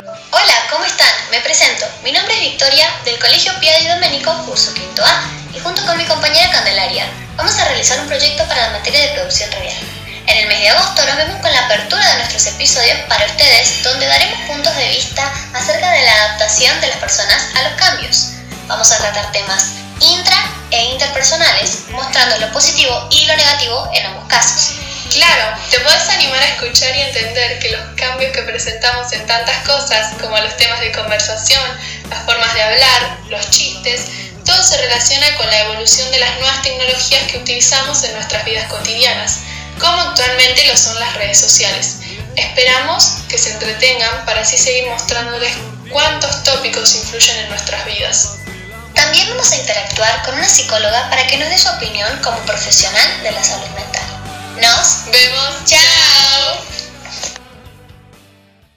[0.00, 1.12] Hola, ¿cómo están?
[1.30, 1.84] Me presento.
[2.02, 5.98] Mi nombre es Victoria, del Colegio Pia y Domenico, curso quinto A, y junto con
[5.98, 7.04] mi compañera Candelaria,
[7.36, 9.76] vamos a realizar un proyecto para la materia de producción radial.
[10.26, 13.82] En el mes de agosto nos vemos con la apertura de nuestros episodios para ustedes,
[13.82, 18.28] donde daremos puntos de vista acerca de la adaptación de las personas a los cambios.
[18.68, 20.36] Vamos a tratar temas intra
[20.70, 24.76] e interpersonales, mostrando lo positivo y lo negativo en ambos casos.
[25.32, 29.58] Claro, te puedes animar a escuchar y entender que los cambios que presentamos en tantas
[29.64, 31.62] cosas, como los temas de conversación,
[32.08, 34.06] las formas de hablar, los chistes,
[34.44, 38.66] todo se relaciona con la evolución de las nuevas tecnologías que utilizamos en nuestras vidas
[38.66, 39.38] cotidianas,
[39.78, 41.98] como actualmente lo son las redes sociales.
[42.34, 45.52] Esperamos que se entretengan para así seguir mostrándoles
[45.90, 48.30] cuántos tópicos influyen en nuestras vidas.
[48.94, 53.22] También vamos a interactuar con una psicóloga para que nos dé su opinión como profesional
[53.22, 53.79] de la salud mental.